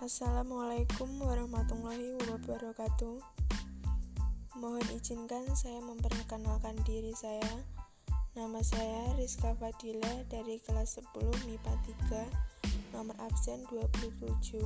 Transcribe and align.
Assalamualaikum 0.00 1.20
warahmatullahi 1.20 2.16
wabarakatuh. 2.24 3.20
Mohon 4.56 4.86
izinkan 4.96 5.44
saya 5.52 5.76
memperkenalkan 5.84 6.72
diri 6.88 7.12
saya. 7.12 7.60
Nama 8.32 8.64
saya 8.64 9.12
Rizka 9.20 9.52
Fadila 9.60 10.24
dari 10.32 10.56
kelas 10.64 10.96
10 11.04 11.44
MIPA 11.44 11.74
3, 12.16 12.96
nomor 12.96 13.12
absen 13.20 13.60
27. 13.68 14.64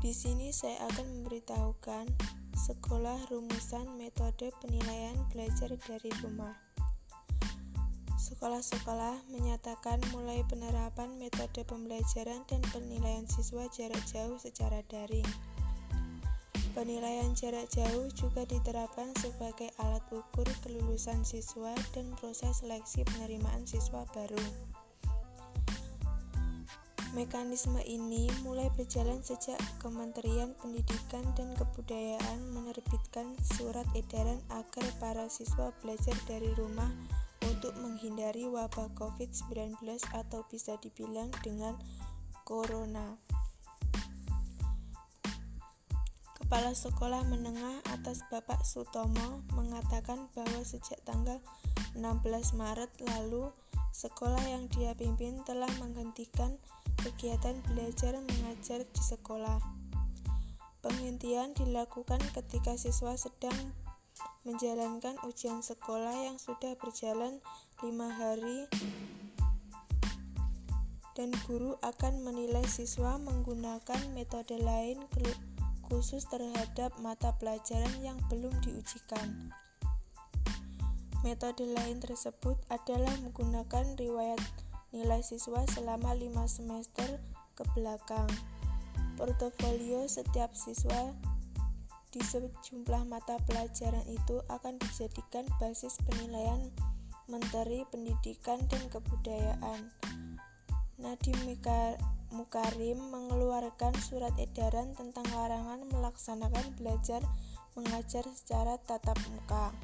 Di 0.00 0.12
sini 0.16 0.48
saya 0.48 0.88
akan 0.88 1.04
memberitahukan 1.04 2.08
sekolah 2.56 3.20
rumusan 3.28 4.00
metode 4.00 4.48
penilaian 4.64 5.20
belajar 5.28 5.76
dari 5.76 6.08
rumah. 6.24 6.63
Sekolah-sekolah 8.24 9.28
menyatakan 9.36 10.00
mulai 10.16 10.40
penerapan 10.48 11.12
metode 11.20 11.60
pembelajaran 11.68 12.40
dan 12.48 12.64
penilaian 12.72 13.28
siswa 13.28 13.68
jarak 13.68 14.00
jauh 14.08 14.40
secara 14.40 14.80
daring. 14.88 15.28
Penilaian 16.72 17.36
jarak 17.36 17.68
jauh 17.68 18.08
juga 18.16 18.48
diterapkan 18.48 19.12
sebagai 19.20 19.68
alat 19.76 20.00
ukur 20.08 20.48
kelulusan 20.64 21.20
siswa 21.20 21.76
dan 21.92 22.16
proses 22.16 22.64
seleksi 22.64 23.04
penerimaan 23.12 23.68
siswa 23.68 24.08
baru. 24.16 24.40
Mekanisme 27.12 27.84
ini 27.84 28.32
mulai 28.40 28.72
berjalan 28.72 29.20
sejak 29.20 29.60
Kementerian 29.84 30.56
Pendidikan 30.64 31.28
dan 31.36 31.52
Kebudayaan 31.60 32.40
menerbitkan 32.56 33.36
surat 33.54 33.84
edaran 33.92 34.40
agar 34.48 34.88
para 34.96 35.28
siswa 35.28 35.76
belajar 35.84 36.16
dari 36.24 36.48
rumah 36.56 36.88
untuk 37.50 37.76
menghindari 37.80 38.48
wabah 38.48 38.92
COVID-19 38.96 39.76
atau 40.12 40.44
bisa 40.48 40.76
dibilang 40.80 41.28
dengan 41.44 41.76
corona. 42.44 43.16
Kepala 46.36 46.76
Sekolah 46.76 47.24
Menengah 47.26 47.80
atas 47.90 48.20
Bapak 48.28 48.62
Sutomo 48.68 49.42
mengatakan 49.56 50.28
bahwa 50.36 50.60
sejak 50.62 51.00
tanggal 51.08 51.40
16 51.96 52.54
Maret 52.54 52.92
lalu, 53.00 53.48
sekolah 53.96 54.44
yang 54.44 54.68
dia 54.70 54.92
pimpin 54.92 55.40
telah 55.48 55.70
menghentikan 55.80 56.54
kegiatan 57.00 57.58
belajar 57.70 58.18
mengajar 58.20 58.84
di 58.84 59.02
sekolah. 59.02 59.56
Penghentian 60.84 61.56
dilakukan 61.56 62.20
ketika 62.36 62.76
siswa 62.76 63.16
sedang 63.16 63.72
menjalankan 64.44 65.16
ujian 65.24 65.64
sekolah 65.64 66.28
yang 66.28 66.36
sudah 66.36 66.76
berjalan 66.76 67.40
lima 67.80 68.12
hari 68.12 68.68
dan 71.14 71.30
guru 71.46 71.78
akan 71.80 72.26
menilai 72.26 72.66
siswa 72.66 73.16
menggunakan 73.22 74.02
metode 74.12 74.58
lain 74.58 74.98
khusus 75.86 76.26
terhadap 76.26 76.90
mata 76.98 77.32
pelajaran 77.38 77.94
yang 78.02 78.18
belum 78.26 78.52
diujikan. 78.66 79.54
Metode 81.24 81.64
lain 81.64 82.04
tersebut 82.04 82.60
adalah 82.68 83.14
menggunakan 83.24 83.96
riwayat 83.96 84.42
nilai 84.92 85.24
siswa 85.24 85.64
selama 85.72 86.12
5 86.12 86.44
semester 86.44 87.08
ke 87.56 87.64
belakang. 87.72 88.28
Portofolio 89.16 90.04
setiap 90.10 90.52
siswa 90.52 91.14
di 92.14 92.22
sejumlah 92.22 93.10
mata 93.10 93.34
pelajaran 93.42 94.06
itu 94.06 94.38
akan 94.46 94.78
dijadikan 94.78 95.42
basis 95.58 95.98
penilaian 96.06 96.70
Menteri 97.26 97.82
Pendidikan 97.90 98.62
dan 98.70 98.86
Kebudayaan. 98.86 99.90
Nadiem 101.02 101.58
Mukarim 102.30 102.98
mengeluarkan 103.10 103.94
surat 103.98 104.30
edaran 104.38 104.94
tentang 104.94 105.26
larangan 105.34 105.82
melaksanakan 105.90 106.66
belajar 106.78 107.18
mengajar 107.74 108.22
secara 108.30 108.78
tatap 108.86 109.18
muka. 109.34 109.74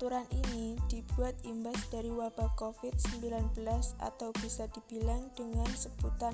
Aturan 0.00 0.24
ini 0.32 0.80
dibuat 0.88 1.36
imbas 1.44 1.76
dari 1.92 2.08
wabah 2.08 2.56
COVID-19 2.56 3.52
atau 4.00 4.32
bisa 4.40 4.64
dibilang 4.72 5.28
dengan 5.36 5.68
sebutan 5.76 6.32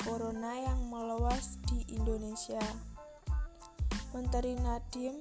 corona 0.00 0.56
yang 0.56 0.88
meluas 0.88 1.60
di 1.68 1.84
Indonesia. 1.92 2.64
Menteri 4.16 4.56
Nadiem 4.56 5.20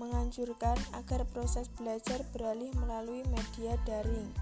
menganjurkan 0.00 0.80
agar 0.96 1.28
proses 1.28 1.68
belajar 1.76 2.24
beralih 2.32 2.72
melalui 2.80 3.20
media 3.28 3.76
daring. 3.84 4.32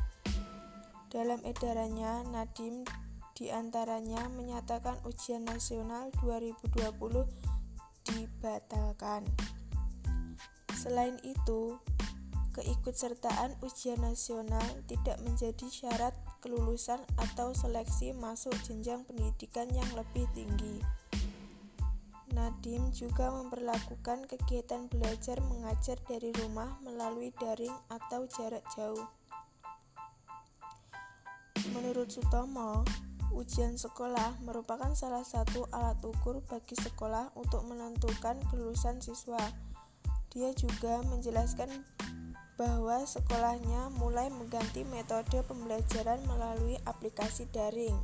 Dalam 1.11 1.43
edarannya, 1.43 2.23
Nadiem 2.31 2.87
di 3.35 3.51
antaranya 3.51 4.31
menyatakan 4.31 4.95
ujian 5.03 5.43
nasional 5.43 6.15
2020 6.23 6.71
dibatalkan. 8.07 9.27
Selain 10.79 11.19
itu, 11.27 11.83
keikutsertaan 12.57 13.61
ujian 13.61 14.01
nasional 14.01 14.65
tidak 14.89 15.21
menjadi 15.21 15.69
syarat 15.69 16.17
kelulusan 16.41 17.05
atau 17.21 17.53
seleksi 17.53 18.17
masuk 18.17 18.57
jenjang 18.65 19.05
pendidikan 19.05 19.69
yang 19.77 19.89
lebih 19.93 20.25
tinggi. 20.33 20.81
Nadiem 22.33 22.93
juga 22.97 23.33
memperlakukan 23.33 24.29
kegiatan 24.29 24.89
belajar 24.89 25.41
mengajar 25.45 26.01
dari 26.09 26.33
rumah 26.37 26.81
melalui 26.81 27.33
daring 27.37 27.73
atau 27.93 28.25
jarak 28.29 28.65
jauh. 28.73 29.09
Menurut 31.73 32.09
Sutomo, 32.09 32.85
ujian 33.37 33.77
sekolah 33.77 34.41
merupakan 34.45 34.93
salah 34.97 35.25
satu 35.25 35.69
alat 35.73 36.01
ukur 36.05 36.41
bagi 36.49 36.77
sekolah 36.77 37.37
untuk 37.37 37.65
menentukan 37.69 38.41
kelulusan 38.49 39.01
siswa. 39.01 39.41
Dia 40.33 40.53
juga 40.53 41.01
menjelaskan 41.09 41.96
bahwa 42.57 43.05
sekolahnya 43.05 43.93
mulai 44.01 44.33
mengganti 44.33 44.85
metode 44.89 45.45
pembelajaran 45.45 46.21
melalui 46.25 46.81
aplikasi 46.89 47.45
daring. 47.53 47.97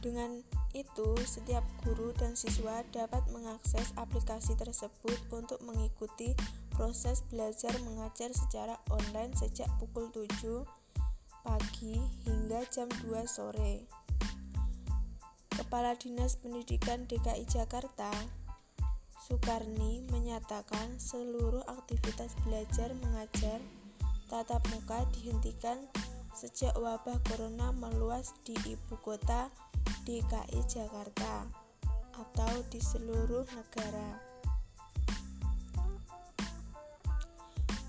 Dengan 0.00 0.40
itu, 0.72 1.12
setiap 1.28 1.64
guru 1.84 2.14
dan 2.16 2.32
siswa 2.32 2.80
dapat 2.94 3.20
mengakses 3.34 3.92
aplikasi 4.00 4.56
tersebut 4.56 5.18
untuk 5.32 5.60
mengikuti 5.66 6.32
proses 6.72 7.20
belajar 7.28 7.74
mengajar 7.84 8.32
secara 8.32 8.80
online 8.88 9.34
sejak 9.36 9.68
pukul 9.76 10.08
7 10.14 10.64
pagi 11.44 11.96
hingga 12.24 12.64
jam 12.72 12.88
2 13.08 13.24
sore. 13.28 13.84
Kepala 15.52 15.92
Dinas 15.98 16.40
Pendidikan 16.40 17.04
DKI 17.04 17.44
Jakarta, 17.44 18.08
Sukarni 19.30 20.02
menyatakan 20.10 20.98
seluruh 20.98 21.62
aktivitas 21.70 22.34
belajar 22.42 22.90
mengajar 22.98 23.62
tatap 24.26 24.58
muka 24.74 25.06
dihentikan 25.14 25.86
sejak 26.34 26.74
wabah 26.74 27.14
corona 27.30 27.70
meluas 27.70 28.34
di 28.42 28.58
ibu 28.66 28.98
kota 28.98 29.46
DKI 30.02 30.66
Jakarta 30.66 31.46
atau 32.18 32.52
di 32.74 32.82
seluruh 32.82 33.46
negara. 33.54 34.18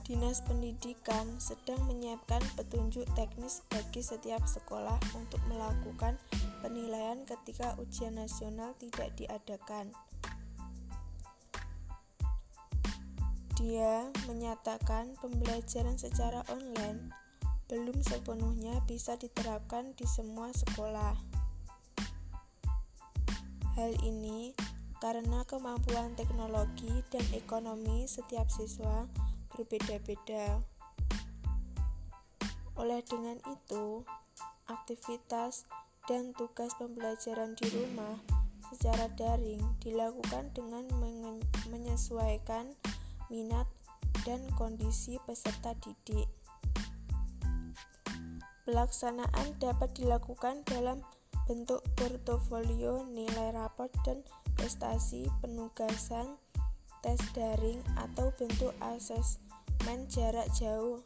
Dinas 0.06 0.46
Pendidikan 0.46 1.26
sedang 1.42 1.82
menyiapkan 1.90 2.46
petunjuk 2.54 3.10
teknis 3.18 3.66
bagi 3.74 4.06
setiap 4.06 4.46
sekolah 4.46 5.02
untuk 5.18 5.42
melakukan 5.50 6.22
penilaian 6.62 7.26
ketika 7.26 7.74
ujian 7.82 8.22
nasional 8.22 8.78
tidak 8.78 9.10
diadakan. 9.18 9.90
Dia 13.62 14.10
menyatakan 14.26 15.14
pembelajaran 15.22 15.94
secara 15.94 16.42
online 16.50 17.14
belum 17.70 18.02
sepenuhnya 18.02 18.82
bisa 18.90 19.14
diterapkan 19.22 19.94
di 19.94 20.10
semua 20.10 20.50
sekolah. 20.50 21.14
Hal 23.78 23.94
ini 24.02 24.58
karena 24.98 25.46
kemampuan 25.46 26.18
teknologi 26.18 27.06
dan 27.14 27.22
ekonomi 27.38 28.10
setiap 28.10 28.50
siswa 28.50 29.06
berbeda-beda. 29.54 30.58
Oleh 32.82 33.06
dengan 33.06 33.38
itu, 33.46 34.02
aktivitas 34.66 35.70
dan 36.10 36.34
tugas 36.34 36.74
pembelajaran 36.82 37.54
di 37.62 37.70
rumah 37.78 38.18
secara 38.74 39.06
daring 39.14 39.62
dilakukan 39.86 40.50
dengan 40.58 40.90
menyesuaikan 41.70 42.74
minat 43.32 43.66
dan 44.28 44.44
kondisi 44.60 45.16
peserta 45.24 45.72
didik. 45.80 46.28
Pelaksanaan 48.68 49.58
dapat 49.58 49.96
dilakukan 49.96 50.68
dalam 50.68 51.02
bentuk 51.48 51.82
portofolio, 51.98 53.08
nilai 53.10 53.56
raport, 53.56 53.90
dan 54.04 54.22
prestasi 54.60 55.26
penugasan 55.42 56.38
tes 57.02 57.18
daring 57.34 57.82
atau 57.98 58.30
bentuk 58.38 58.76
asesmen 58.84 60.06
jarak 60.06 60.46
jauh 60.54 61.02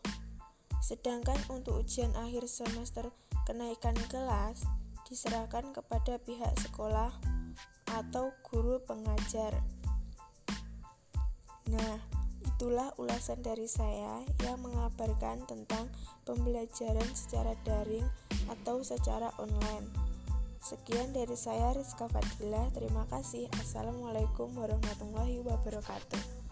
Sedangkan 0.85 1.41
untuk 1.49 1.81
ujian 1.81 2.13
akhir 2.13 2.45
semester 2.45 3.09
kenaikan 3.49 3.97
kelas 4.05 4.69
diserahkan 5.09 5.73
kepada 5.73 6.21
pihak 6.21 6.53
sekolah 6.61 7.09
atau 7.89 8.29
guru 8.45 8.77
pengajar. 8.85 9.57
Nah, 11.73 11.97
itulah 12.55 12.87
ulasan 12.95 13.43
dari 13.43 13.67
saya 13.67 14.23
yang 14.47 14.63
mengabarkan 14.63 15.43
tentang 15.43 15.91
pembelajaran 16.23 17.03
secara 17.11 17.51
daring 17.67 18.07
atau 18.47 18.79
secara 18.79 19.27
online. 19.43 19.91
Sekian 20.63 21.11
dari 21.11 21.35
saya 21.35 21.75
Rizka 21.75 22.07
Fadila. 22.07 22.71
Terima 22.71 23.03
kasih. 23.11 23.51
Assalamualaikum 23.59 24.55
warahmatullahi 24.55 25.43
wabarakatuh. 25.43 26.44